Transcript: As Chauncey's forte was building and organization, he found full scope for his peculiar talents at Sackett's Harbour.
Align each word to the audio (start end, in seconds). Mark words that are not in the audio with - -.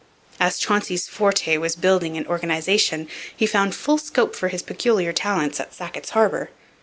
As 0.39 0.57
Chauncey's 0.57 1.07
forte 1.07 1.57
was 1.59 1.75
building 1.75 2.17
and 2.17 2.25
organization, 2.25 3.07
he 3.37 3.45
found 3.45 3.75
full 3.75 3.99
scope 3.99 4.35
for 4.35 4.47
his 4.47 4.63
peculiar 4.63 5.13
talents 5.13 5.59
at 5.59 5.75
Sackett's 5.75 6.09
Harbour. 6.09 6.49